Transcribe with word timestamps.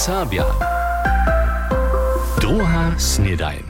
Serbia. 0.00 0.48
Druga 2.40 2.96
snedajn. 2.98 3.62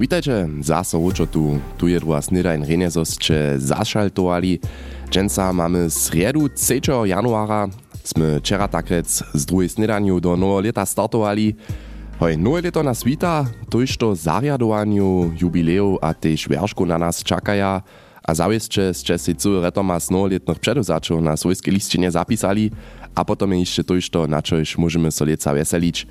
Witajcie, 0.00 0.48
zase 0.60 0.96
łuczo 0.96 1.26
tu. 1.26 1.60
Tu 1.76 1.88
je 1.88 2.00
druga 2.00 2.22
snedajn 2.22 2.64
renezosće 2.64 3.58
zašaltovali. 3.58 4.60
Dženca 5.10 5.52
mamy 5.52 5.90
sredu 5.90 6.48
3. 6.48 7.04
januara. 7.04 7.68
Sme 8.04 8.40
wczera 8.40 8.64
takrec 8.68 9.22
z 9.34 9.42
drugiej 9.44 9.68
snedaniu 9.68 10.20
do 10.20 10.36
nowego 10.36 10.60
leta 10.60 10.86
startowali. 10.86 11.52
Hoj, 12.18 12.36
nowe 12.40 12.60
leto 12.60 12.80
wita, 13.04 13.44
tuż 13.68 13.96
to 13.96 14.14
zariadowaniu 14.14 15.36
jubileu 15.36 15.98
a 16.00 16.14
tež 16.14 16.48
werszku 16.48 16.86
na 16.86 17.12
czakaja. 17.12 17.82
A 18.30 18.34
zaujeszcze, 18.34 18.92
że 19.04 19.18
si 19.18 19.34
cały 19.34 19.60
retomaz 19.60 20.10
nowoletnych 20.10 20.58
przeduzaczów 20.58 21.22
na 21.22 21.36
swojskiej 21.36 21.74
liścinie 21.74 22.10
zapisali, 22.10 22.70
a 23.14 23.24
potem 23.24 23.52
jeszcze 23.52 23.84
to, 23.84 23.94
co 24.12 24.26
na 24.26 24.42
coś 24.42 24.78
możemy 24.78 25.10
solica 25.10 25.54
weselić. 25.54 26.06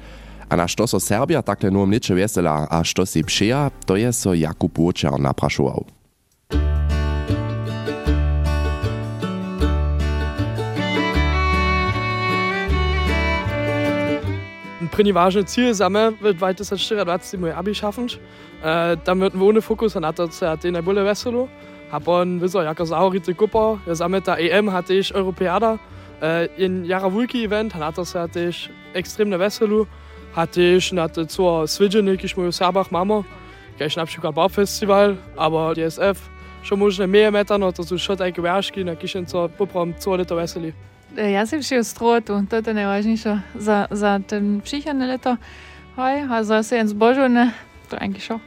A 0.50 0.55
na 0.55 0.68
što 0.68 0.88
so 0.88 1.00
Serbia 1.00 1.41
takle 1.41 1.72
nowym 1.72 1.91
leče 1.91 2.16
vesela, 2.16 2.68
a 2.70 2.84
što 2.84 3.05
si 3.05 3.24
pšeja, 3.24 3.72
to 3.86 3.96
je 3.96 4.13
so 4.13 4.34
Jakub 4.34 4.77
Vočar 4.77 5.20
naprašoval. 5.20 5.84
Pretty 14.91 15.13
важne 15.13 15.44
Ziel 15.48 15.74
sammeln 15.76 16.18
wird 16.22 16.41
weiter 16.41 16.66
2024 16.66 17.55
Abi 17.55 17.76
schaffen. 17.76 18.08
Äh, 18.63 18.98
dann 19.05 19.22
wird 19.22 19.36
ohne 19.36 19.62
Fokus 19.62 19.96
an 19.96 20.04
Attentat 20.04 20.66
in 20.66 20.74
der 20.74 20.82
Bulle 20.82 21.05
Wesselow. 21.05 21.48
A 21.91 21.99
pon 21.99 22.39
wizo, 22.39 22.61
jako 22.61 22.85
zaurite 22.85 23.34
kupa, 23.34 23.77
ja 23.88 23.95
za 23.95 24.07
mnie 24.07 24.21
ta 24.21 24.35
EM 24.35 24.70
hatte 24.70 24.93
ich 24.93 25.11
Europäada. 25.16 25.79
E, 26.21 26.49
in 26.57 26.85
Jara 26.85 27.09
Wulki 27.09 27.43
event, 27.43 27.75
na 27.75 27.91
to 27.91 28.05
se 28.05 28.20
hatte 28.20 28.49
ich 28.49 28.70
extremne 28.93 29.38
veselo. 29.38 29.87
Hatte 30.34 30.62
ich 30.62 30.91
na 30.91 31.09
to 31.09 31.26
co 31.26 31.68
swidziny, 31.68 32.18
kiś 32.18 32.37
moju 32.37 32.51
Serbach 32.51 32.91
mamo. 32.91 33.23
Gleich 33.77 33.98
na 33.98 34.05
przykład 34.05 34.35
Baufestival, 34.35 35.15
aber 35.37 35.76
DSF 35.76 36.29
schon 36.62 36.79
možno 36.79 37.07
mehr 37.07 37.31
meter, 37.31 37.59
no 37.59 37.71
to 37.71 37.84
sú 37.84 37.98
schon 37.98 38.18
také 38.18 38.41
vážky, 38.41 38.84
na 38.84 38.96
kišen 38.96 39.26
co 39.26 39.49
poprom 39.49 39.93
co 39.93 40.15
leto 40.15 40.35
veseli. 40.35 40.74
Ja 41.18 41.41
si 41.49 41.57
všeho 41.57 41.84
strotu, 41.84 42.37
to 42.46 42.62
je 42.62 42.74
najvažnejše 42.74 43.57
za, 43.57 43.87
za 43.90 44.20
ten 44.21 44.62
příchodné 44.62 45.07
leto. 45.07 45.37
Hoj, 45.98 46.29
a 46.29 46.43
za 46.43 46.63
se 46.63 46.77
jen 46.77 46.87
zbožovne, 46.87 47.53
to 47.90 47.96
je 47.96 47.99
eigentlich 47.99 48.24
schon. 48.24 48.40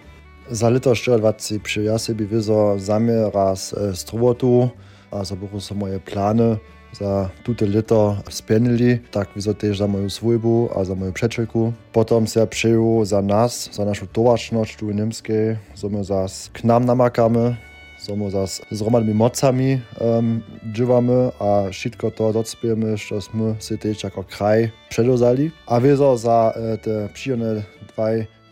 Za 0.51 0.71
leto 0.71 0.93
24 0.95 1.61
przy 1.61 1.83
ja 1.83 1.99
sobie 1.99 2.27
wiedzę 2.27 2.81
zamiar 2.81 3.35
raz 3.35 3.75
e, 3.75 3.97
strotu, 3.97 4.69
a 5.11 5.25
za 5.25 5.37
buchu 5.37 5.61
są 5.61 5.75
moje 5.75 6.01
plany 6.01 6.57
za 6.93 7.31
tute 7.45 7.67
leto 7.67 8.17
spenili, 8.31 8.99
tak 9.11 9.29
wiedzę 9.37 9.55
też 9.55 9.79
za 9.79 9.87
moją 9.87 10.11
swojbu, 10.11 10.69
a 10.77 10.85
za 10.85 10.95
moją 10.95 11.13
przeczelku. 11.13 11.73
Potem 11.93 12.27
się 12.27 12.47
przyjął 12.47 13.05
za 13.05 13.23
nas, 13.23 13.71
za 13.73 13.85
naszą 13.85 14.07
tu 14.07 14.91
Niemskiej, 14.91 15.57
so 15.75 15.89
my 15.89 16.05
zas 16.05 16.51
k 16.53 16.65
nam 16.65 16.85
namakamy, 16.85 17.57
so 18.01 18.17
my 18.17 18.31
zas 18.31 18.63
z 18.71 18.81
romadnymi 18.81 19.15
mocami 19.15 19.81
um, 20.01 20.43
dżywamy, 20.73 21.31
a 21.39 21.71
wszystko 21.71 22.11
to 22.11 22.33
docpiemy, 22.33 22.97
żeśmy 22.97 23.55
się 23.61 23.79
też 23.79 24.05
jako 24.05 24.25
kraj 24.25 24.71
przedozali. 24.89 25.51
A 25.67 25.81
wiedzę 25.81 26.19
za 26.19 26.55
e, 26.57 26.79
te 26.79 27.09
przyjemne 27.13 27.63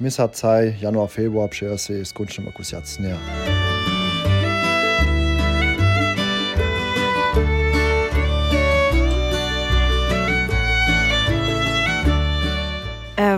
dwa 0.00 0.04
miesiące, 0.04 0.72
januar, 0.80 1.10
februar, 1.10 1.50
przyjdzie 1.50 1.78
się 1.78 2.04
skończymy 2.04 2.46
jakoś 2.46 2.72
jasnie. 2.72 3.14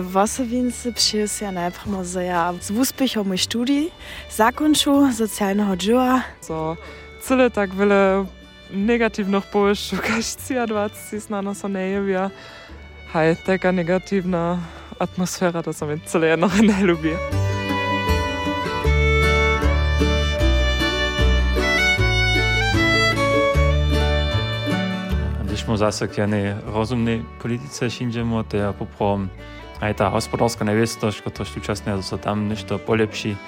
Wasserwince 0.01 0.93
przyjść 0.93 1.41
ja. 1.41 1.51
Najpierw 1.51 2.07
że 2.07 2.23
ja. 2.23 2.53
Z 2.61 2.71
uspechom 2.71 3.27
mój 3.27 3.37
studii 3.37 3.91
zakończył 4.31 5.13
socjalnego 5.13 5.77
dzieła. 5.77 6.23
So, 6.41 6.77
cyle 7.21 7.51
tak 7.51 7.75
wiele 7.75 8.25
negatywnych 8.71 9.45
powyższych, 9.45 10.01
każdy 10.01 10.67
20 10.67 11.29
na 11.29 11.41
nas 11.41 11.63
nie 11.63 12.01
high-tech 13.13 13.61
a 13.65 13.71
negativna 13.71 14.57
atmosféra, 14.97 15.61
to 15.61 15.69
sa 15.69 15.85
mi 15.85 16.01
celé 16.09 16.33
jednoho 16.33 16.57
neľubí. 16.73 17.13
smo 25.63 25.79
zase 25.79 26.11
k 26.11 26.27
jednej 26.27 26.59
rozumnej 26.75 27.23
politice 27.39 27.87
šinžemo, 27.87 28.43
to 28.51 28.59
je 28.59 28.67
poprom 28.75 29.31
aj 29.79 29.95
tá 29.95 30.11
hospodárska 30.11 30.67
neviestosť, 30.67 31.23
ktorá 31.23 31.47
súčasne 31.47 31.95
sa 32.03 32.19
tam 32.19 32.51
niečo 32.51 32.75
polepší. 32.83 33.39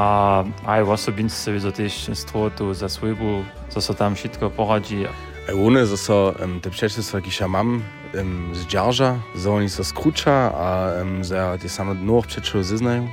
A 0.00 0.40
aj 0.64 0.80
v 0.80 0.88
osobinstve 0.88 1.60
so 1.60 1.68
tiež 1.68 2.16
stvotu 2.16 2.72
za 2.72 2.88
svojbu, 2.88 3.44
co 3.68 3.92
tam 3.92 4.16
všetko 4.16 4.56
poradí. 4.56 5.04
Aj 5.04 5.52
u 5.52 5.68
nás 5.68 5.92
zase, 5.92 6.32
um, 6.40 6.64
te 6.64 6.72
przeszły, 6.72 7.04
jakiś 7.04 7.44
mam 7.44 7.84
um, 8.14 8.54
z 8.54 8.66
Džarža, 8.66 9.20
za 9.34 9.48
oni 9.50 9.68
so 9.68 9.84
skruča, 9.84 10.50
a 10.54 10.92
um, 11.02 11.24
za 11.24 11.58
te 11.62 11.68
samo 11.68 11.94
dno 11.94 12.18
občečejo 12.18 12.62
zeznajo. 12.62 13.08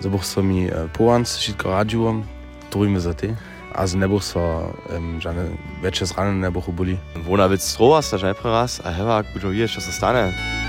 Zaboh 0.00 0.24
so 0.24 0.42
mi 0.42 0.64
e, 0.64 0.72
uh, 0.72 0.90
Poanc, 0.96 1.28
šitko 1.28 1.70
radžuvom, 1.70 2.24
trujme 2.70 3.00
za 3.00 3.12
te. 3.12 3.36
A 3.74 3.86
z 3.86 3.94
nebo 3.94 4.20
so 4.20 4.74
um, 4.90 5.20
žane, 5.20 5.48
večer 5.82 6.06
zrane 6.06 6.34
nebo 6.34 6.62
boli. 6.72 6.98
Vona 7.26 7.46
vec 7.46 7.62
strova 7.62 8.02
sa 8.02 8.18
že 8.18 8.34
pre 8.34 8.50
raz, 8.50 8.80
a 8.84 8.90
heva, 8.90 9.22
kdo 9.22 9.52
je, 9.52 9.68
čo 9.68 9.80
sa 9.80 9.92
stane. 9.92 10.59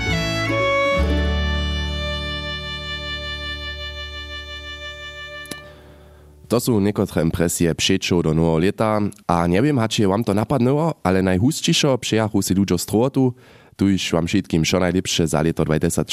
To 6.52 6.60
sú 6.60 6.76
niekotre 6.84 7.24
impresie 7.24 7.72
přečo 7.72 8.20
do 8.20 8.36
nového 8.36 8.60
leta 8.60 9.00
a 9.24 9.48
neviem, 9.48 9.72
hači 9.72 10.04
vám 10.04 10.20
to 10.20 10.36
napadnilo, 10.36 11.00
ale 11.00 11.24
najhustšíšo 11.24 11.96
přijachu 11.96 12.44
si 12.44 12.52
ľuďo 12.52 12.76
z 12.76 12.84
trotu, 12.84 13.32
tu 13.72 13.88
už 13.88 14.12
vám 14.12 14.28
všetkým 14.28 14.60
čo 14.60 14.76
najlepšie 14.76 15.32
za 15.32 15.40
leto 15.40 15.64
2024 15.64 16.12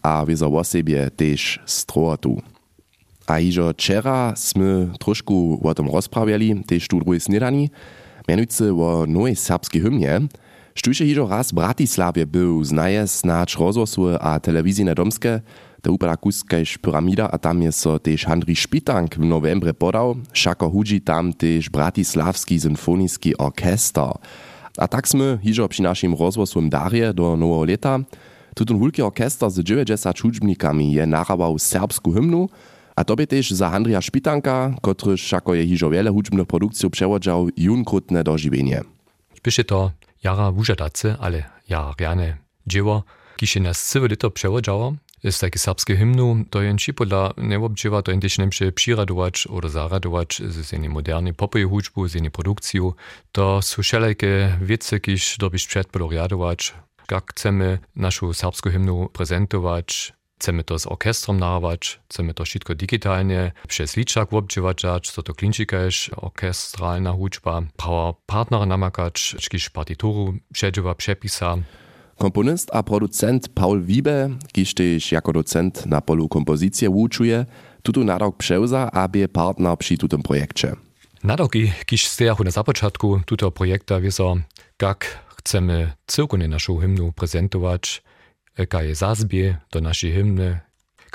a 0.00 0.24
vyzo 0.24 0.48
o 0.48 0.62
sebie 0.64 1.12
tež 1.12 1.60
z 1.60 1.76
trotu. 1.84 2.40
A 3.28 3.44
ižo 3.44 3.68
včera 3.76 4.32
sme 4.32 4.96
trošku 4.96 5.60
o 5.60 5.72
tom 5.76 5.92
rozprawiali, 5.92 6.64
tež 6.64 6.88
tu 6.88 6.96
druhej 6.96 7.20
snedani, 7.20 7.68
menujúce 8.24 8.72
o 8.72 9.04
novej 9.04 9.36
serbskej 9.36 9.84
hymnie, 9.84 10.24
Štuže 10.78 11.02
hižo 11.02 11.26
raz 11.26 11.50
v 11.50 11.58
Bratislavie 11.58 12.22
był 12.22 12.62
znaje 12.62 13.02
snáč 13.10 13.58
rozhlasuje 13.58 14.14
a 14.14 14.38
televízijne 14.38 14.94
domske, 14.94 15.42
to 15.82 15.90
upada 15.90 16.14
kuskajš 16.14 16.78
pyramida 16.78 17.26
a 17.26 17.34
tam 17.34 17.58
je 17.66 17.74
so 17.74 17.98
tež 17.98 18.22
Handri 18.22 18.54
Špitank 18.54 19.18
v 19.18 19.26
novembre 19.26 19.74
podal, 19.74 20.22
šako 20.30 20.70
hudži 20.70 21.02
tam 21.02 21.34
tež 21.34 21.66
Bratislavský 21.66 22.62
symfonický 22.62 23.34
orkester. 23.42 24.22
A 24.78 24.86
tak 24.86 25.10
sme 25.10 25.42
hižo 25.42 25.66
przy 25.66 25.82
našim 25.82 26.14
rozhlasovým 26.14 26.70
darje 26.70 27.10
do 27.10 27.34
nového 27.34 27.74
leta. 27.74 27.98
Tutun 28.54 28.78
hulky 28.78 29.02
orkester 29.02 29.50
z 29.50 29.66
90 29.66 29.98
hudžbnikami 29.98 30.94
je 30.94 31.02
narabał 31.02 31.58
serbsku 31.58 32.14
hymnu, 32.14 32.46
a 32.94 33.02
to 33.02 33.18
by 33.18 33.26
tež 33.26 33.50
za 33.50 33.66
Handrija 33.66 33.98
Špitanka, 33.98 34.78
kotryž 34.78 35.18
šako 35.26 35.58
je 35.58 35.66
hižo 35.74 35.90
wiele 35.90 36.14
hudžbnych 36.14 36.46
produkcij 36.46 36.86
przewodział 36.86 37.50
junkrutne 37.58 38.22
dožiwienie. 38.22 38.86
Pisze 39.42 39.66
to 39.66 39.90
jara 40.24 40.52
wużadace, 40.52 41.16
ale 41.20 41.44
ja 41.68 41.94
rjane 41.98 42.36
dzieło, 42.66 43.04
kisze 43.36 43.60
nas 43.60 43.86
całe 43.86 44.08
lito 44.08 44.30
przewodziało, 44.30 44.94
jest 45.22 45.40
takie 45.40 45.58
serbskie 45.58 45.96
hymnu, 45.96 46.44
to 46.50 46.62
jen 46.62 46.78
ci 46.78 46.94
podla 46.94 47.32
neobdziewa, 47.36 48.02
to 48.02 48.10
jentieś 48.10 48.38
nemsze 48.38 48.72
přiradować 48.72 49.46
oder 49.50 49.70
zaradować 49.70 50.42
z 50.48 50.72
jednej 50.72 50.90
modernej 50.90 51.34
popowej 51.34 51.64
hudżbu, 51.64 52.08
z 52.08 52.14
jednej 52.14 52.30
produkciju, 52.30 52.94
to 53.32 53.62
są 53.62 53.82
wszelkie 53.82 54.58
wiece, 54.62 55.00
kiż 55.00 55.38
dobyś 55.38 55.66
przedpodoriadować, 55.66 56.74
jak 57.10 57.30
chcemy 57.30 57.78
naszą 57.96 58.32
serbską 58.32 58.70
hymnu 58.70 59.08
prezentować, 59.12 60.12
chcemy 60.38 60.64
to 60.64 60.78
z 60.78 60.86
orkestrom 60.86 61.40
narawać, 61.40 62.00
chcemy 62.08 62.34
to 62.34 62.44
wszystko 62.44 62.74
digitalnie 62.74 63.52
przez 63.68 63.96
liczak 63.96 64.32
obdziewać, 64.32 64.82
co 65.12 65.22
to 65.22 65.34
klinčika 65.34 65.76
jest 65.76 66.10
orkestralna 66.16 67.12
hudżba, 67.12 67.62
prawa 67.76 68.14
partnera 68.26 68.66
namakać, 68.66 69.36
jakiś 69.42 69.70
partituru 69.70 70.34
przedziewa, 70.52 70.94
przepisa. 70.94 71.56
Komponist 72.18 72.70
a 72.72 72.82
producent 72.82 73.48
Paul 73.48 73.82
Wiebe, 73.82 74.30
kiż 74.52 74.74
też 74.74 75.12
jako 75.12 75.32
docent 75.32 75.86
na 75.86 76.00
polu 76.00 76.28
kompozycji 76.28 76.88
uczuje, 76.88 77.46
tutu 77.82 78.04
nadok 78.04 78.36
przewza, 78.36 78.90
aby 78.92 79.28
partner 79.28 79.78
przy 79.78 79.98
tutym 79.98 80.22
projekcie. 80.22 80.76
Nadoki, 81.24 81.72
kiż 81.86 82.06
stejachu 82.06 82.44
na 82.44 82.50
započatku 82.50 83.20
tuto 83.26 83.50
projekta 83.50 84.00
wiedzą, 84.00 84.40
jak 84.82 85.24
chcemy 85.36 85.92
całkowicie 86.06 86.48
naszą 86.48 86.76
hymnu 86.76 87.12
prezentować, 87.12 88.02
jaka 88.58 88.82
je 88.82 88.94
zazbie 88.94 89.56
do 89.72 89.80
naszej 89.80 90.12
hymny, 90.12 90.60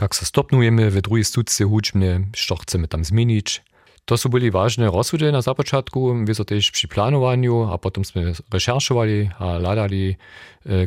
jak 0.02 0.16
se 0.16 0.26
stopnujemy 0.26 0.92
w 0.92 1.02
drugiej 1.02 1.24
studce 1.24 1.64
hudźbne, 1.64 2.20
co 2.48 2.56
chcemy 2.56 2.88
tam 2.88 3.04
zmienić. 3.06 3.64
To 4.06 4.18
są 4.18 4.30
byli 4.30 4.52
ważne 4.52 4.92
rozsudy 4.92 5.32
na 5.32 5.42
započatku, 5.42 6.26
wiedzą 6.26 6.46
też 6.46 6.72
przy 6.72 6.88
planowaniu, 6.88 7.64
a 7.72 7.78
potem 7.78 8.04
sme 8.04 8.34
recherchowali 8.52 9.30
a 9.40 9.46
ladali, 9.46 10.16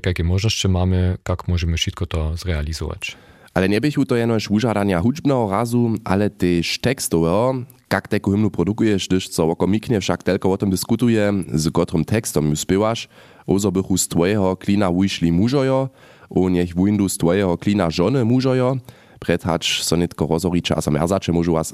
jakie 0.06 0.25
możliwości 0.25 0.69
mamy, 0.69 1.17
jak 1.29 1.49
możemy 1.49 1.76
wszystko 1.76 2.06
to 2.06 2.37
zrealizować. 2.37 3.17
Ale 3.55 3.69
nie 3.69 3.81
bychu 3.81 4.05
to 4.05 4.17
jenož 4.17 4.49
wužadania 4.49 5.00
hudžbného 5.00 5.50
razu, 5.50 5.94
ale 6.05 6.31
też 6.31 6.79
tekstowego, 6.79 7.55
jak 7.93 8.08
taką 8.08 8.31
hymnu 8.31 8.50
produkujesz, 8.50 9.08
gdyż 9.08 9.29
co 9.29 9.49
oko 9.49 9.67
miknie 9.67 10.00
wszak 10.00 10.23
tylko 10.23 10.53
o 10.53 10.56
tym 10.56 10.70
dyskutuje, 10.70 11.32
z 11.53 11.70
którym 11.73 12.05
tekstom 12.05 12.50
ju 12.50 12.56
spiewasz, 12.56 13.08
ozo 13.47 13.73
bychu 13.73 13.99
z 13.99 14.08
twojego 14.08 14.56
klina 14.56 14.93
wyszli 14.93 15.32
mużojo, 15.32 15.88
o 16.31 16.49
niech 16.49 16.75
windu 16.75 17.08
z 17.08 17.19
twojego 17.19 17.58
klina 17.58 17.90
żony 17.90 18.25
mużojo, 18.25 18.76
Predhać 19.19 19.81
so 19.82 19.96
nitko 19.96 20.26
rozhoriče 20.26 20.76
a 20.76 20.81
so 20.84 20.90
merzače 20.93 21.32
môžu 21.32 21.56
vás 21.56 21.73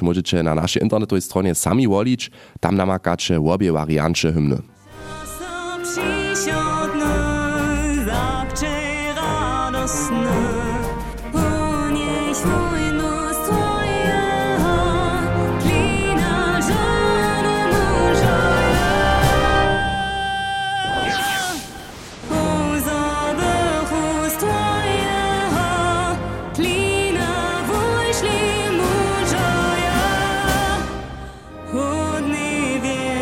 môžete 0.00 0.40
na 0.42 0.56
naszej 0.56 0.82
internetowej 0.82 1.20
stronie 1.20 1.54
sami 1.54 1.84
wolić, 1.84 2.30
tam 2.60 2.76
namakacie 2.76 3.36
obie 3.36 3.72
wariancie 3.72 4.32
hymny. 4.32 4.64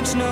Starú 0.08 0.24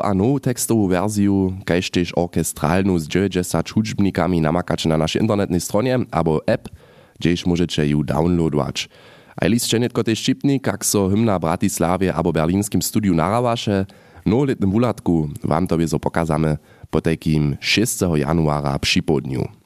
a 0.00 0.16
novú 0.16 0.40
tekstovú 0.40 0.88
verziu, 0.88 1.52
kaž 1.68 1.92
tež 1.92 2.16
orkestrálnu 2.16 2.96
s 2.96 3.04
90 3.04 3.52
hudžbnikami 3.52 4.40
namakače 4.40 4.88
na 4.88 4.96
našej 4.96 5.28
internetnej 5.28 5.60
stronie 5.60 6.08
abo 6.08 6.40
app, 6.48 6.72
kdež 7.20 7.44
môžete 7.44 7.84
ju 7.84 8.00
downloadovať. 8.00 8.88
Aj 9.36 9.48
list 9.52 9.68
netko 9.68 10.00
tež 10.00 10.16
šipni, 10.16 10.56
kak 10.56 10.88
so 10.88 11.12
hymna 11.12 11.36
Bratislavie 11.36 12.16
abo 12.16 12.32
berlínskim 12.32 12.80
studiu 12.80 13.12
naravaše, 13.12 13.84
no 14.24 14.40
letnym 14.40 14.72
wulatku 14.72 15.36
wam 15.44 15.68
to 15.68 15.76
wieso 15.76 16.00
pokazamy 16.00 16.56
po 16.88 17.04
takim 17.04 17.60
6. 17.60 18.16
januara 18.16 18.72
przy 18.80 19.04
południu. 19.04 19.65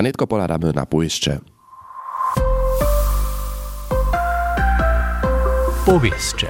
A 0.00 0.02
netko 0.02 0.26
poladamy 0.26 0.72
na 0.72 0.86
pojeździe. 0.86 1.38
Powieszcze. 5.86 6.46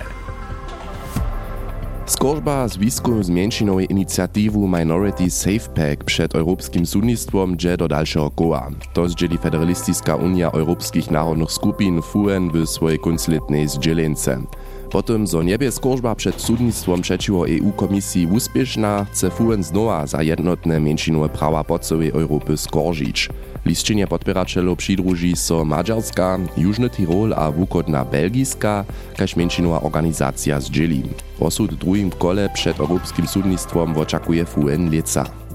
Skorzba 2.06 2.68
zwisku 2.68 3.22
z 3.22 3.30
mięczinowej 3.30 3.92
inicjatywu 3.92 4.68
Minority 4.68 5.30
Safe 5.30 5.68
Pack 5.74 6.04
przed 6.04 6.34
Europejskim 6.34 6.86
Sudnictwom 6.86 7.56
dże 7.56 7.76
do 7.76 7.88
dalszego 7.88 8.30
koła. 8.30 8.70
To 8.92 9.08
zdzieli 9.08 9.38
Federalistyczna 9.38 10.16
Unia 10.16 10.50
Europejskich 10.50 11.10
Narodnych 11.10 11.52
Skupin 11.52 12.02
FUN 12.02 12.50
w 12.50 12.66
swojej 12.66 12.98
konsuletnej 12.98 13.68
zdzielence. 13.68 14.42
Potem, 14.90 15.26
zo 15.26 15.42
niebie 15.42 15.72
skorzba 15.72 16.14
przed 16.14 16.40
sudnictwom 16.40 17.02
przeciwko 17.02 17.48
EU-Komisji 17.48 18.26
uspieszna, 18.26 19.06
chce 19.12 19.30
FUN 19.30 19.62
znowa 19.62 20.06
za 20.06 20.22
jednotne 20.22 20.80
mięczinowe 20.80 21.28
prawa 21.28 21.64
po 21.64 21.78
całej 21.78 22.10
Europy 22.10 22.56
skoržić. 22.56 23.28
Lisčenje 23.64 24.06
podpěračelov 24.06 24.76
přidruží 24.78 25.36
so 25.36 25.64
Maďarska, 25.64 26.40
Južny 26.56 26.90
Tirol 26.90 27.34
a 27.36 27.50
wukodna 27.50 28.04
Belgiska, 28.04 28.84
kaž 29.16 29.36
menšinová 29.36 29.84
organizácia 29.84 30.60
zdželi. 30.60 31.04
Osud 31.38 31.70
druhým 31.76 32.10
kole 32.10 32.48
przed 32.48 32.80
Europejskim 32.80 33.26
Sudnictwom 33.26 33.96
oczekuje 33.96 34.44
FUN 34.44 34.88
Lieca. 34.90 35.49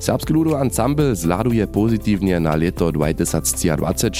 Serbski 0.00 0.32
ludowy 0.32 0.56
ensemble 0.56 1.16
zladuje 1.16 1.66
pozytywnie 1.66 2.40
na 2.40 2.56
leto 2.56 2.92
2023. 2.92 4.10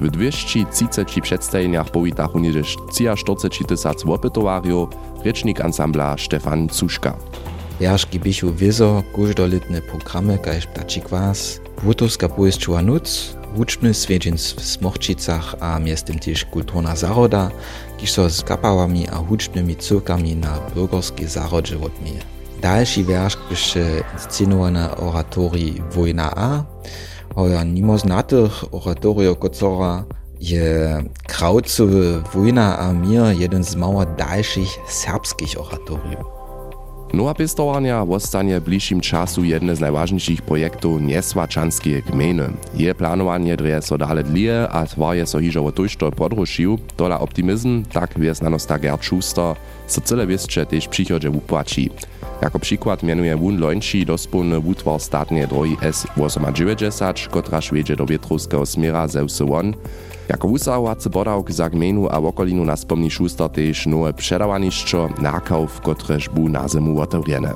W 0.00 0.10
230 0.10 1.22
przedstawieniach 1.22 1.90
powitachu 1.90 2.38
niż 2.38 2.76
43 2.90 3.64
tysac 3.64 4.06
opytowariów, 4.06 4.88
recznik 5.24 5.60
ensembla 5.60 6.16
Stefan 6.18 6.68
Cuszka. 6.68 7.16
Jaški 7.80 8.20
bichu 8.20 8.52
vizo, 8.52 9.02
kuždolitne 9.12 9.82
programy, 9.82 10.38
kaž 10.38 10.66
ptačí 10.66 11.00
kvás, 11.00 11.60
Wutowska 11.82 12.28
pojeździła 12.28 12.82
nuc, 12.82 13.36
wuczny 13.54 13.94
swiedzień 13.94 14.36
w 14.36 14.40
Smochcicach, 14.40 15.54
a 15.60 15.78
miestem 15.78 16.18
też 16.18 16.44
kulturna 16.44 16.96
zaroda, 16.96 17.50
kiż 17.98 18.12
z 18.28 18.42
kapałami 18.42 19.08
a 19.08 19.16
hucznymi 19.16 19.76
cyrkami 19.76 20.36
na 20.36 20.58
bürgerskie 20.74 21.26
zarodzie 21.26 21.76
odmije. 21.76 22.37
Dalszy 22.60 23.04
wiersz 23.04 23.38
bysze 23.48 23.80
inscenowane 24.14 24.96
oratorii 24.96 25.82
Wojna 25.90 26.30
A, 26.36 26.62
hoja 27.34 27.64
nimo 27.64 27.98
znatych 27.98 28.74
oratorio 28.74 29.36
kocora 29.36 30.04
je 30.40 31.02
Kraucowy 31.26 32.22
Wojna 32.34 32.78
a 32.78 32.92
mir 32.92 33.38
jeden 33.38 33.64
z 33.64 33.76
mało 33.76 34.04
dalszych 34.06 34.68
serbskich 34.88 35.60
oratoriów. 35.60 36.37
Nowa 37.12 37.34
pestowania 37.34 38.04
wostanie 38.04 38.60
w 38.60 38.64
bliższym 38.64 39.00
czasu 39.00 39.44
jedne 39.44 39.76
z 39.76 39.80
najważniejszych 39.80 40.42
projektów 40.42 41.02
niesłaczanskiej 41.02 42.02
gminy. 42.02 42.50
Je 42.74 42.94
planowanie 42.94 43.56
dreje 43.56 43.82
so 43.82 43.98
dale 43.98 44.24
dlije, 44.24 44.68
a 44.68 44.86
twarje 44.86 45.26
so 45.26 45.40
hižo 45.40 45.64
o 45.64 45.72
tojšto 45.72 46.12
podrušił, 46.12 46.78
tola 46.96 47.20
optimizm, 47.20 47.84
tak 47.92 48.18
wiesnanosta 48.20 48.78
Gerd 48.78 49.04
Schuster, 49.04 49.56
so 49.86 50.00
cyle 50.00 50.26
wieszcze 50.26 50.66
też 50.66 50.88
przychodzie 50.88 51.30
upłaci. 51.30 51.90
Jako 52.42 52.58
przykład 52.58 53.02
mianuje 53.02 53.36
Wun 53.36 53.58
Lończy 53.58 54.04
dospólny 54.04 54.58
utwór 54.58 55.00
statnie 55.00 55.46
drogi 55.46 55.76
S-89, 55.82 57.28
kotra 57.28 57.60
szwiedzie 57.60 57.96
do 57.96 58.06
Wietrowskiego 58.06 58.66
smiera 58.66 59.08
ze 59.08 59.26
Wsywon, 59.26 59.74
jako 60.28 60.48
wusahovacy 60.48 61.10
podawk 61.10 61.50
za 61.50 61.68
gmenu 61.68 62.14
a 62.14 62.20
wokolinu 62.20 62.64
nas 62.64 62.84
pomni 62.84 63.10
Schuster 63.10 63.48
tež 63.48 63.86
nowe 63.86 64.12
předawanišćo 64.12 65.08
nakaw, 65.20 65.80
kotrež 65.82 66.28
bu 66.28 66.48
na 66.48 66.68
zimu 66.68 67.00
otewrjene. 67.00 67.54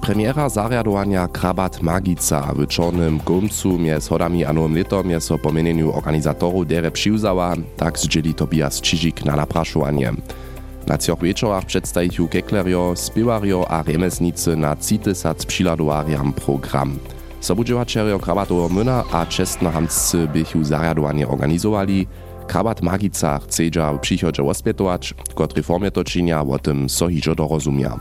Premiera 0.00 0.48
zariadowania 0.48 1.28
Krabat 1.28 1.82
Magica 1.82 2.52
w 2.56 2.66
Czornym 2.66 3.20
Gumcu 3.26 3.78
mjez 3.78 4.08
hodami 4.08 4.44
a 4.44 4.52
nowym 4.52 4.74
letom 4.74 5.10
je 5.10 5.20
so 5.20 5.38
po 5.38 5.52
meneniu 5.52 5.92
organizatorów 5.92 6.66
dere 6.66 6.90
přiwzała, 6.90 7.54
tak 7.76 7.98
zdzieli 7.98 8.34
Tobias 8.34 8.80
Čižik 8.80 9.24
na 9.24 9.36
napraszowanie. 9.36 10.12
Na 10.86 10.98
cioch 10.98 11.22
wieczorach 11.22 11.64
przedstawił 11.64 12.28
keklerio, 12.28 12.92
spiewario 12.96 13.70
a 13.70 13.82
remesnicy 13.82 14.56
na 14.56 14.76
city 14.76 15.14
sac 15.14 15.46
přiladowariam 15.46 16.32
program. 16.32 16.98
Sobudźowačerjo 17.42 18.18
Krabatowo 18.18 18.68
Myna 18.68 19.04
a 19.12 19.26
čestnohamscy 19.26 20.28
bychu 20.28 20.64
zariadowanie 20.64 21.28
organizowali. 21.28 22.06
Krabat 22.46 22.82
Magica 22.82 23.38
chcedźa 23.38 23.92
w 23.92 23.98
przychodzie 23.98 24.42
ospětować, 24.42 25.14
kotry 25.34 25.62
formie 25.62 25.90
to 25.90 26.04
činia, 26.04 26.42
o 26.42 26.58
tym 26.58 26.88
so 26.88 27.08
hižo 27.08 27.34
dorozumia. 27.34 27.98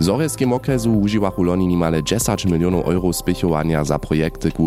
W 0.00 0.04
Zorjeskim 0.04 0.52
okresu 0.52 1.00
używachu 1.00 1.42
loni 1.44 1.66
nimale 1.66 2.02
10 2.02 2.44
milionów 2.44 2.86
euro 2.86 3.12
spěchowania 3.12 3.84
za 3.84 3.98
projekty 3.98 4.50
k 4.52 4.58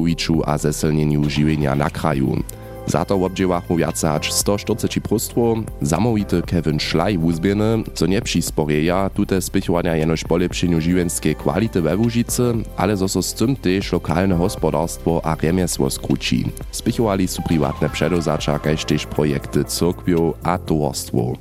a 0.45 0.57
zesilnieniu 0.57 1.29
żywienia 1.29 1.75
na 1.75 1.89
kraju. 1.89 2.43
Za 2.87 3.05
to 3.05 3.15
obdziewachu 3.15 3.75
viace 3.75 4.07
hač 4.07 4.31
140 4.31 5.01
prostwo, 5.01 5.55
zamówity 5.81 6.41
Kevin 6.41 6.79
Schleij 6.79 7.17
wuzbieny, 7.17 7.83
co 7.93 8.05
nie 8.05 8.21
przysporeja 8.21 9.09
tute 9.09 9.41
spychowania 9.41 9.95
jenož 9.95 10.23
polepszeniu 10.23 10.81
żywienskiej 10.81 11.35
kwality 11.35 11.81
we 11.81 11.97
Łužicy, 11.97 12.53
ale 12.77 12.97
zo 12.97 13.07
so 13.07 13.21
z 13.21 13.33
tym 13.33 13.55
też 13.55 13.91
lokalne 13.91 14.37
gospodarstwo 14.37 15.21
a 15.23 15.35
remiesło 15.35 15.89
skróci. 15.89 16.45
Spychowali 16.71 17.27
su 17.27 17.41
prywatne 17.41 17.89
przedozacza, 17.89 18.59
kaž 18.59 18.85
też 18.85 19.05
projekty 19.05 19.63
cyrkwią 19.63 20.33
a 20.43 20.57
towarstwo. 20.57 21.33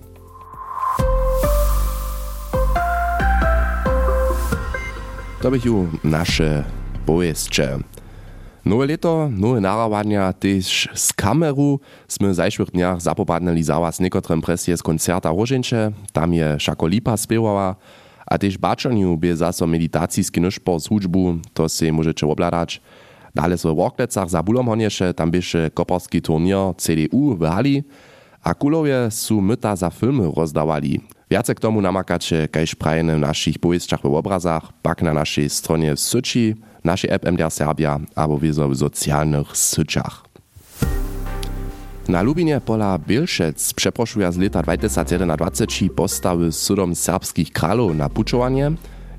To 5.42 5.50
bychu 5.50 5.88
nasze 6.04 6.64
powieście. 7.06 7.78
Nowe 8.64 8.86
leto, 8.86 9.28
nowe 9.30 9.60
narawania 9.60 10.32
też 10.32 10.88
z 10.94 11.12
kameru 11.12 11.80
sme 12.08 12.30
w 12.30 12.34
zajszłych 12.34 12.70
dniach 12.70 13.00
zapopadnęli 13.00 13.62
załaz 13.62 14.00
niekotrem 14.00 14.40
presje 14.40 14.76
z 14.76 14.82
koncerta 14.82 15.28
Rożeńcze, 15.28 15.92
tam 16.12 16.34
je 16.34 16.60
Szakolipa 16.60 17.16
spiewała, 17.16 17.76
a 18.26 18.38
też 18.38 18.58
baczoniu 18.58 19.16
by 19.16 19.36
zaso 19.36 19.66
meditacijski 19.66 20.40
nyszpor 20.40 20.80
z 20.80 20.88
hudżbu, 20.88 21.34
to 21.54 21.68
se 21.68 21.92
możecie 21.92 22.26
obladać. 22.26 22.80
Dalej 23.34 23.58
so 23.58 23.74
w 23.74 23.76
Worklecach 23.76 24.30
za 24.30 24.42
bulom 24.42 24.66
honiesze, 24.66 25.14
tam 25.14 25.30
byše 25.30 25.70
koparski 25.74 26.22
turnier 26.22 26.74
CDU 26.76 27.36
w 27.36 27.44
hali, 27.44 27.84
a 28.42 28.54
kulowie 28.54 29.10
su 29.10 29.40
myta 29.40 29.76
za 29.76 29.90
filmy 29.90 30.30
rozdawali. 30.36 31.00
Viace 31.34 31.54
k 31.54 31.60
tomu 31.60 31.80
namakacie, 31.82 32.48
kajž 32.48 32.74
prajene 32.74 33.16
w 33.16 33.18
naszych 33.18 33.58
powieściach 33.58 34.02
w 34.02 34.14
obrazach, 34.14 34.72
pak 34.82 35.02
na 35.02 35.12
naszej 35.12 35.50
stronie 35.50 35.96
w 35.96 36.00
Syci, 36.00 36.54
naszej 36.84 37.10
app 37.10 37.24
MDR 37.24 37.50
Serbia, 37.50 38.00
albo 38.14 38.38
wieso 38.38 38.68
w 38.68 38.76
socjalnych 38.76 39.56
syciach. 39.56 40.22
Na 42.08 42.22
Lubinie 42.22 42.60
pola 42.60 42.98
Bielszec 42.98 43.74
przeproszuja 43.74 44.32
z 44.32 44.38
lata 44.38 44.62
2021 44.62 45.90
postawy 45.96 46.52
sudom 46.52 46.94
serbskich 46.94 47.52
kralów 47.52 47.96
na 47.96 48.08
puczowanie. 48.08 48.72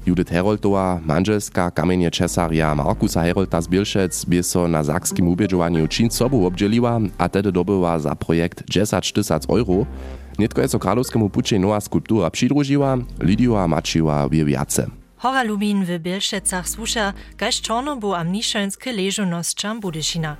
Judith 0.06 0.32
Heroldowa, 0.32 1.00
manželska 1.06 1.72
kamienie 1.72 2.12
Czesaria 2.12 2.76
Markusa 2.76 3.22
Herolta 3.22 3.62
z 3.62 3.68
Bielszec, 3.68 4.26
by 4.26 4.44
so 4.44 4.68
na 4.68 4.84
sakskim 4.84 5.28
ubieżowaniu 5.28 5.88
czyn 5.88 6.12
sobu 6.12 6.46
obdzieliła, 6.46 7.00
a 7.18 7.30
tedy 7.30 7.52
dobyła 7.52 8.00
za 8.00 8.16
projekt 8.16 8.64
10 8.70 9.12
tysac 9.12 9.50
euro. 9.50 9.86
Nitko 10.39 10.62
je 10.62 10.68
so 10.68 10.80
kralowskiemu 10.80 11.30
pucie 11.30 11.60
nowa 11.60 11.82
skulptura 11.82 12.30
przydružiła, 12.30 12.98
Lidia 13.20 13.68
mačiła 13.68 14.30
wie 14.30 14.46
wiace. 14.46 14.88
Hora 15.18 15.44
Lubin 15.44 15.86
w 15.86 16.00
Bielszecach 16.00 16.70
słusza, 16.70 17.13
kaž 17.38 17.62
czorno 17.62 17.96
bu 17.96 18.13
am 18.13 18.32
niszczensky 18.32 18.92
leżunosćam 18.92 19.80
Budyšina. 19.80 20.38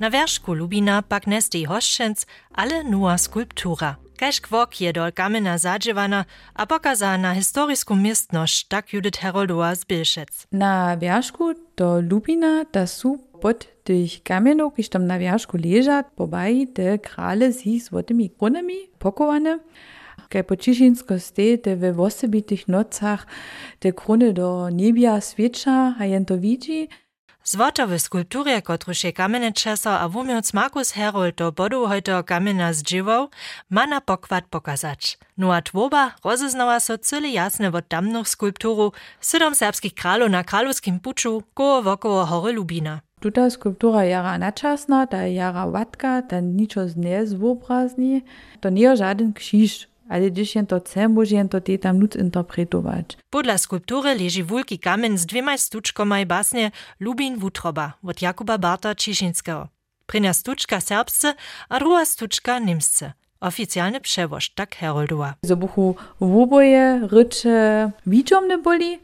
Na 0.00 0.10
wierzchu 0.10 0.54
Lubina 0.54 1.02
pak 1.02 1.26
nestej 1.26 1.64
hoščenc, 1.64 2.26
ale 2.54 2.84
nowa 2.84 3.18
skulptura. 3.18 3.96
Kaž 4.16 4.40
kwok 4.40 4.80
je 4.80 4.92
dol 4.96 5.12
kamena 5.12 5.58
zadźewana, 5.58 6.24
a 6.54 6.66
pokaza 6.66 7.16
na 7.18 7.34
historisku 7.34 7.94
miestność, 7.96 8.64
tak 8.64 8.92
Judith 8.92 9.20
Heroldova 9.20 9.74
z 9.74 9.84
Bielszec. 9.84 10.46
Na 10.52 10.96
wierzchu 10.96 11.54
do 11.76 12.00
Lubina 12.00 12.64
da 12.72 12.86
su 12.86 13.18
pod 13.40 13.84
tych 13.84 14.22
kamienów, 14.22 14.74
kiż 14.74 14.88
tam 14.88 15.06
na 15.06 15.18
wierzchu 15.18 15.56
leża, 15.56 16.02
pobaj 16.02 16.66
te 16.74 16.98
krale 16.98 17.52
z 17.52 17.84
złotymi 17.84 18.30
krunami 18.30 18.78
pokowane. 18.98 19.58
Kaj 20.28 20.44
po 20.44 20.56
Čišinsko 20.56 21.20
ste, 21.20 21.58
te 21.58 21.76
we 21.76 21.92
osobitych 21.92 22.68
nocach 22.68 23.26
te 23.78 23.92
kruny 23.92 24.32
do 24.32 24.70
niebia 24.70 25.20
świecza, 25.20 25.94
a 25.98 26.04
jen 26.04 26.24
to 26.24 26.38
widzi. 26.38 26.88
Zwotowe 27.48 27.98
skulptury, 27.98 28.62
kotruž 28.62 29.04
je 29.04 29.12
kamene 29.12 29.52
česar 29.52 30.02
a 30.02 30.08
wumiec 30.08 30.52
Markus 30.52 30.90
Herold 30.90 31.34
do 31.38 31.52
bodu 31.52 31.86
hojto 31.86 32.22
kamena 32.24 32.72
zdźiwał, 32.72 33.28
ma 33.70 33.86
na 33.86 34.00
pokład 34.00 34.44
pokazać. 34.50 35.18
No 35.38 35.54
a 35.54 35.62
twoba 35.62 36.14
rozeznała 36.24 36.80
so 36.80 36.98
cyle 36.98 37.28
jasne 37.28 37.68
od 37.68 37.88
tamnych 37.88 38.28
skulpturów, 38.28 38.94
siedom 39.20 39.54
serbskich 39.54 39.94
kralów 39.94 40.30
na 40.30 40.44
kralowskim 40.44 41.00
puczu, 41.00 41.42
koło 41.54 41.82
wokoło 41.82 42.24
hory 42.24 42.52
Lubina. 42.52 43.00
Tuta 43.20 43.50
skulptura 43.50 44.04
jara 44.04 44.38
načasna, 44.38 45.06
ta 45.06 45.26
jara 45.26 45.66
watka, 45.66 46.22
ta 46.22 46.40
ničo 46.40 46.80
nie 46.96 47.26
zwobrazni, 47.26 48.22
to 48.60 48.70
nie 48.70 48.96
żaden 48.96 49.32
krzyż, 49.32 49.88
ale 50.08 50.30
když 50.30 50.54
jen 50.54 50.66
to 50.66 50.80
może 51.08 51.34
jen 51.34 51.48
to 51.48 51.60
tam 51.80 51.98
nuc 51.98 52.16
interpretować. 52.16 53.18
Podla 53.30 53.58
skulptury 53.58 54.14
leży 54.14 54.44
wulki 54.44 54.78
kamen 54.78 55.18
z 55.18 55.26
dwiema 55.26 55.58
stuczkomaj 55.58 56.26
basnie 56.26 56.70
Lubin 57.00 57.38
Wutroba 57.38 57.92
od 58.02 58.22
Jakuba 58.22 58.58
Barta 58.58 58.94
Ciszynskiego. 58.94 59.68
Prina 60.06 60.32
stuczka 60.32 60.80
serbsce, 60.80 61.34
a 61.68 61.78
druga 61.78 62.04
stuczka 62.04 62.58
niemsce. 62.58 63.12
Oficjalny 63.40 64.00
przewoż, 64.00 64.50
tak 64.50 64.76
Heroldowa. 64.76 65.34
So 65.46 65.56
buchu 65.56 65.94
w 66.20 66.36
oboje 66.36 67.00
rycze 67.10 67.90
widziomne 68.06 68.58
boli, 68.58 68.98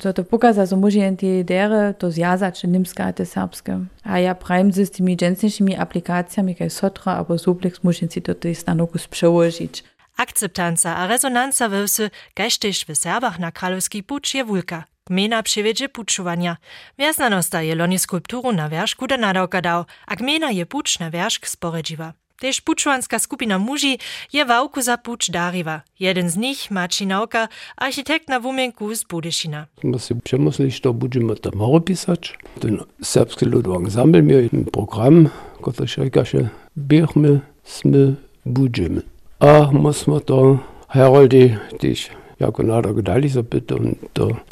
to 0.00 0.12
to 0.12 0.24
pokaza, 0.24 0.66
so 0.66 0.76
może 0.76 1.16
te 1.16 1.44
dere 1.44 1.94
to 1.94 2.10
zjazać 2.10 2.64
niemska 2.64 3.12
te 3.12 3.26
serbskie. 3.26 3.78
A 4.04 4.18
ja 4.18 4.34
prajem 4.34 4.72
z 4.72 4.90
tymi 4.90 5.16
dżęsniejszymi 5.16 5.76
aplikacjami, 5.76 6.56
jak 6.60 6.72
Sotra 6.72 7.12
albo 7.12 7.38
Suplex, 7.38 7.84
muszę 7.84 8.08
si 8.08 8.22
to 8.22 8.34
tej 8.34 8.54
stanokus 8.54 9.08
przełożyć. 9.08 9.84
Akceptanca 10.16 10.96
a 10.96 11.06
rezonanca 11.06 11.68
we 11.68 11.86
wsy, 11.86 12.10
kaž 12.34 12.58
tež 12.58 12.84
w 12.86 12.94
Serbach 12.94 13.38
na 13.38 13.50
kralowski 13.50 14.02
pucz 14.02 14.34
je 14.34 14.44
wulka. 14.44 14.84
Gmena 15.06 15.42
przywiedzie 15.42 15.88
puczowania. 15.88 16.56
Wjaznanost 16.98 17.54
je 17.60 17.74
loni 17.74 17.98
skulpturu 17.98 18.52
na 18.52 18.68
wierzchu 18.68 19.06
da 19.06 19.16
nadawka 19.16 19.60
dał, 19.60 19.84
a 20.06 20.16
gmena 20.16 20.50
je 20.50 20.66
pucz 20.66 20.98
na 21.00 21.10
wierzch 21.10 21.48
sporedziwa. 21.48 22.12
Tež 22.40 22.60
pučovanska 22.60 23.18
skupina 23.18 23.58
muži 23.58 23.98
je 24.32 24.44
vauku 24.44 24.82
za 24.82 24.96
puč 24.96 25.30
dariva. 25.30 25.80
Jeden 25.98 26.30
z 26.30 26.36
nich, 26.36 26.70
Maciej 26.70 27.06
Nauka, 27.06 27.48
architekt 27.76 28.28
na 28.28 28.38
wumenku 28.40 28.94
z 28.94 29.04
Budyšina. 29.04 29.66
Smo 29.80 29.98
si 29.98 30.14
přemysleli, 30.14 30.70
što 30.70 30.92
budeme 30.92 31.34
tam 31.36 31.82
pisać. 31.84 32.38
Ten 32.60 32.78
serbski 33.02 33.44
ludowy 33.44 33.76
ensemble 33.76 34.22
miał 34.22 34.40
jeden 34.40 34.64
program, 34.64 35.28
który 35.62 35.88
się 35.88 36.10
każe, 36.10 36.48
bierzmy, 36.76 37.40
smy, 37.64 38.14
budzimy. 38.46 39.13
A 39.44 39.70
musimy 39.72 40.20
to 40.20 40.58
Heroldi, 40.88 41.56
dich 41.82 42.10
jako 42.40 42.62
nada 42.62 42.92
gedali 42.92 43.30
so 43.30 43.42
bitte 43.42 43.76
und 43.76 43.96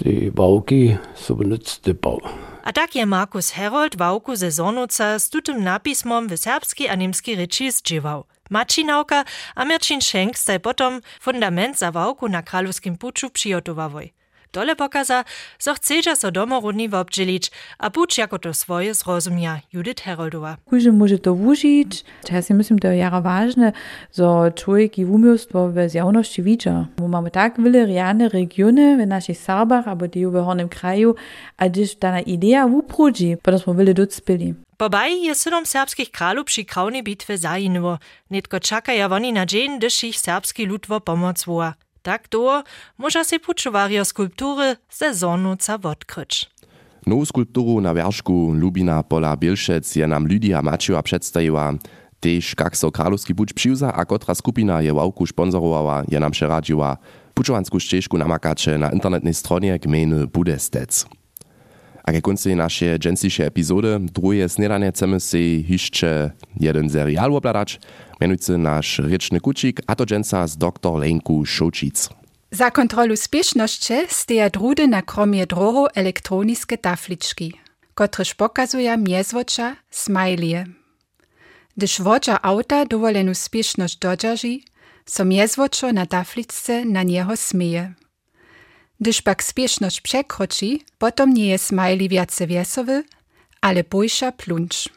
die 0.05 0.31
Wauki 0.37 0.97
so 1.15 1.35
benutzte 1.35 1.95
Bau. 1.95 2.21
A 2.65 2.73
tak 2.73 2.95
je 2.95 3.07
Markus 3.07 3.51
Herold 3.51 3.97
wałku 3.97 4.37
sezonuca 4.37 5.19
z 5.19 5.31
tutym 5.31 5.65
napismom 5.65 6.29
w 6.29 6.37
serbskiej 6.37 6.89
a 6.89 6.95
niemskiej 6.95 7.37
ryczy 7.37 7.73
zdziwał. 7.73 8.25
Macinauka 8.51 9.25
a 9.55 9.65
Mercin 9.65 10.01
Schenk 10.01 10.39
staj 10.39 10.61
potom 10.61 11.01
fundament 11.21 11.79
za 11.79 11.91
wałku 11.91 12.29
na 12.29 12.43
kralowskim 12.43 12.97
puczu 12.97 13.31
przygotowawoj. 13.31 14.13
Dole 14.53 14.77
pokaza, 14.77 15.25
so 15.59 15.75
chcedža 15.75 16.17
so 16.17 16.31
domorudni 16.31 16.89
wobdźelić, 16.89 17.51
a 17.79 17.91
pucz 17.91 18.19
jako 18.19 18.39
to 18.39 18.55
swoje 18.55 18.95
zrozumia 18.95 19.61
Judith 19.73 20.03
Heroldova. 20.03 20.57
Kuže 20.65 20.93
może 20.93 21.19
to 21.19 21.35
wužić, 21.35 22.05
ja 22.31 22.43
si 22.43 22.55
myslím, 22.55 22.79
to 22.79 22.89
jara 22.89 23.21
ważne, 23.21 23.73
so 24.11 24.51
człowiek 24.51 24.99
i 24.99 25.05
umiostwo 25.05 25.69
w 25.69 25.89
zjawności 25.89 26.43
widza. 26.43 26.87
Bo 26.97 27.09
mamy 27.09 27.31
tak 27.31 27.61
wiele 27.61 27.87
riane 27.87 28.29
regiony 28.29 28.97
w 28.97 29.07
naszych 29.07 29.39
Serbach, 29.39 29.89
albo 29.89 30.09
die 30.09 30.29
w 30.29 30.45
hornym 30.45 30.69
kraju, 30.69 31.15
a 31.57 31.69
gdyż 31.69 31.95
ta 31.95 32.21
idea 32.21 32.69
wuprudzi, 32.69 33.37
bo 33.45 33.59
smo 33.59 33.75
wiele 33.75 33.95
docpili. 33.95 34.55
Pobaj 34.77 35.23
je 35.23 35.35
sedom 35.35 35.67
serbskich 35.67 36.11
kralów 36.11 36.45
przy 36.45 36.65
krawnej 36.65 37.03
bitwie 37.03 37.39
zajinuło. 37.39 37.99
Netko 38.31 38.61
czakaja 38.61 39.09
woni 39.09 39.33
na 39.33 39.47
dzień, 39.47 39.79
gdyż 39.79 40.05
ich 40.05 40.19
serbski 40.19 40.67
ludwo 40.67 41.01
pomoc 41.01 41.45
woła. 41.45 41.75
Tak 42.03 42.29
to 42.29 42.63
może 42.99 43.25
se 43.25 43.39
puczowario 43.39 44.05
skulptury 44.05 44.77
sezonuca 44.89 45.79
odkryć. 45.83 46.51
Nową 47.07 47.25
skulpturu 47.25 47.81
na 47.81 47.95
wierzchu 47.95 48.53
Lubina 48.53 49.03
pola 49.03 49.37
Bielszec 49.37 49.97
je 49.97 50.07
nam 50.07 50.27
Lydia 50.27 50.63
Maciła 50.63 51.03
przedstawiła. 51.03 51.75
Tež 52.21 52.55
kak 52.55 52.77
so 52.77 52.91
kralowski 52.91 53.35
puč 53.35 53.53
přiwza 53.53 53.93
a 53.93 54.05
kotra 54.05 54.35
skupina 54.35 54.83
je 54.83 54.95
wałku 54.95 55.27
sponsorowała, 55.27 56.03
je 56.09 56.21
nam 56.21 56.31
przeradziła 56.31 56.97
pučovansku 57.35 57.81
ścieżku 57.81 58.19
namakacze 58.19 58.79
na 58.79 58.91
internetnej 58.91 59.35
stronie 59.35 59.79
gminy 59.79 60.27
Budestec. 60.27 61.07
A 62.05 62.13
ke 62.13 62.21
konci 62.21 62.55
naše 62.55 62.99
džensiše 62.99 63.47
epizody, 63.47 63.99
druhé 64.11 64.49
snedanie 64.49 64.91
chceme 64.91 65.21
si 65.21 65.65
jeszcze 65.69 66.31
jeden 66.61 66.91
serial 66.91 67.35
obladać, 67.35 67.81
mianujcy 68.21 68.59
nasz 68.59 68.99
ryczny 68.99 69.41
kucik, 69.41 69.81
a 69.87 69.95
to 69.95 70.05
džensa 70.07 70.47
z 70.47 70.57
dr 70.57 70.99
Lenku 70.99 71.47
Šočic. 71.47 72.09
Za 72.51 72.71
kontrolu 72.71 73.17
spieszności 73.17 73.95
steja 74.09 74.51
drudy 74.51 74.89
na 74.89 75.03
kromie 75.03 75.47
drohu 75.47 75.87
elektroniskie 75.95 76.79
tafliczki, 76.79 77.53
kotreż 77.95 78.35
pokazuje 78.35 78.97
miezwocza 78.97 79.77
smajlie. 79.91 80.67
Gdyż 81.77 82.01
wodza 82.01 82.43
auta 82.43 82.85
dowolenu 82.85 83.35
spieszność 83.35 83.97
dodżarzy, 83.97 84.59
so 85.07 85.25
miezwoczo 85.25 85.93
na 85.93 86.07
tafliczce 86.07 86.85
na 86.85 87.03
niego 87.03 87.37
smieje. 87.37 87.95
Gdyż 89.03 89.23
pak 89.23 89.45
spieszność 89.45 90.01
przekroczy, 90.01 90.79
potom 90.99 91.35
nie 91.35 91.47
jest 91.49 91.67
smajli 91.67 92.09
wiace 92.09 92.47
wiesowy, 92.47 93.05
ale 93.61 93.85
bojsza 93.85 94.33
pluncz. 94.33 94.89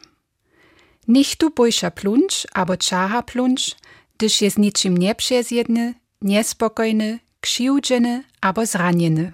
Nicht 1.08 1.36
tu 1.38 1.50
bojsza 1.50 1.90
pluncz, 1.90 2.46
abo 2.54 2.76
czaha 2.76 3.22
pluncz, 3.22 3.76
gdyż 4.18 4.42
jest 4.42 4.58
niczym 4.58 4.98
nieprzezjedny, 4.98 5.94
niespokojny, 6.22 7.18
krzywdzony 7.40 8.24
abo 8.40 8.66
zranjeny. 8.66 9.32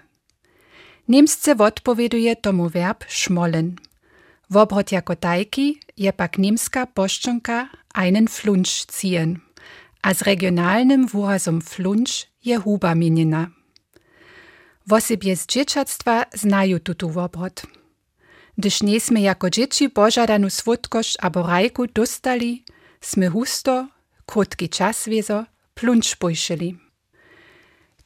Niemsce 1.08 1.56
odpowieduje 1.58 2.36
tomu 2.36 2.68
verb 2.68 3.04
schmollen. 3.08 3.76
Wobrot 4.50 4.92
jako 4.92 5.16
tajki 5.16 5.80
je 5.96 6.12
pak 6.12 6.38
niemska 6.38 6.86
poszczonka 6.86 7.68
einen 7.94 8.28
flunch 8.28 8.86
ziehen, 9.00 9.40
a 10.02 10.14
z 10.14 10.22
regionalnym 10.22 11.06
wyrazom 11.06 11.60
flunch 11.60 12.26
je 12.44 12.58
huba 12.58 12.94
minina. 12.94 13.61
Wosebje 14.86 15.36
z 15.36 15.46
dzieciactwa 15.46 16.26
znają 16.34 16.78
tutu 16.78 17.10
wobrot. 17.10 17.62
Gdyż 18.58 18.78
jako 19.16 19.50
dzieci 19.50 19.90
pożadanu 19.90 20.50
słodkość 20.50 21.16
abo 21.20 21.42
rajku 21.42 21.86
dostali, 21.86 22.64
sme 23.00 23.28
husto, 23.28 23.88
krótki 24.26 24.68
czas 24.68 25.08
wiezo, 25.08 25.44
pluncz 25.74 26.16
pojszyli. 26.16 26.78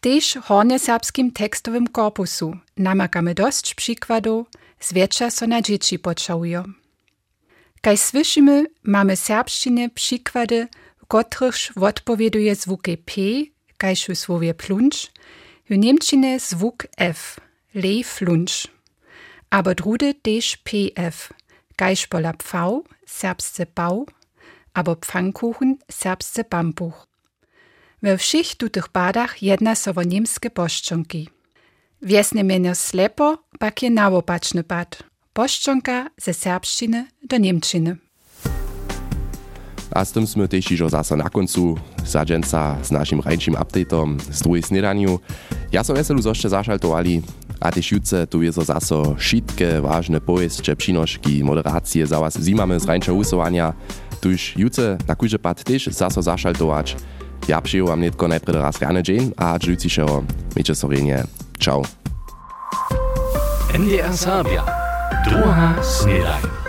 Tež 0.01 0.39
hornje 0.45 0.79
serbskim 0.79 1.33
tekstowym 1.33 1.87
korpusu 1.87 2.57
namakamy 2.77 3.35
dość 3.35 3.75
przykładów, 3.75 4.47
zwietrza 4.81 5.31
so 5.31 5.47
na 5.47 5.63
dzieci 5.63 5.99
počałują. 5.99 6.63
Kaj 7.81 7.99
słyszymy, 7.99 8.67
mamy 8.83 9.17
serbszczynie 9.17 9.91
przykłady, 9.91 10.69
w 10.97 11.07
których 11.07 11.57
odpowieduje 11.81 12.57
P, 13.05 13.13
kajšu 13.79 14.15
słowie 14.15 14.55
plunč, 14.55 15.11
Junemtschine 15.69 16.39
zwuk 16.39 16.87
f, 16.97 17.41
le 17.73 18.05
flunsch. 18.05 18.69
Aber 19.51 19.75
drude 19.75 20.15
desch 20.15 20.59
pf, 20.65 21.35
Geispoller 21.77 22.35
pfau, 22.35 22.85
serbste 23.05 23.67
bau, 23.67 24.07
aber 24.75 24.95
pfannkuchen, 24.95 25.81
serbste 25.89 26.45
bambuch. 26.45 27.07
We 28.01 28.17
wsich 28.17 28.59
tu 28.59 28.69
tych 28.69 28.89
badach 28.89 29.43
jedna 29.43 29.75
sowonimskie 29.75 30.51
boszczonki. 30.51 31.29
Wiesne 32.01 32.45
mienio 32.45 32.75
slepo, 32.75 33.39
bakie 33.59 33.91
nałopaczny 33.91 34.63
bad. 34.63 35.03
Boszczonka 35.35 36.11
ze 36.17 36.35
serbszczyny 36.35 37.09
do 37.23 37.39
niemczyny. 37.39 38.06
A 39.97 40.05
z 40.05 40.13
tym 40.13 40.29
sme 40.29 40.45
też 40.45 40.69
już 40.69 40.93
zase 40.93 41.17
na 41.17 41.33
końcu 41.33 41.81
sadženca 42.05 42.77
s 42.85 42.93
našim 42.93 43.25
rajčím 43.25 43.57
updateom 43.57 44.21
z 44.21 44.45
druhej 44.45 44.63
snedaniu. 44.69 45.17
Ja 45.73 45.81
som 45.81 45.97
veselu 45.97 46.21
zošte 46.21 46.53
zašaltovali 46.53 47.25
a 47.57 47.73
tež 47.73 47.97
jutce 47.97 48.29
tu 48.29 48.45
je 48.45 48.53
zo 48.53 48.61
zaso 48.61 49.17
šitke 49.17 49.81
vážne 49.81 50.21
povestče 50.21 50.77
přinošky 50.77 51.41
za 52.05 52.21
vás 52.21 52.37
zimame 52.37 52.77
z 52.77 52.85
rajča 52.85 53.17
husovania. 53.17 53.73
Tuž 54.21 54.61
jutce 54.61 55.01
na 55.09 55.17
kúže 55.17 55.41
pad 55.41 55.65
tež 55.65 55.89
zaso 55.89 56.21
zašaltovač. 56.21 57.01
Ja 57.49 57.61
přeju 57.61 57.87
vám 57.87 58.01
netko 58.01 58.29
najprv 58.29 58.61
raz 58.61 58.77
rane 58.83 59.01
dzień, 59.03 59.33
a 59.39 59.57
džujúcišeho. 59.57 60.25
Miejcie 60.57 60.75
sorenie. 60.75 61.25
Ciao. 61.57 61.85
NDR 63.73 64.13
Sabia. 64.13 64.61
Druga 65.25 65.79
snedaj. 65.81 66.66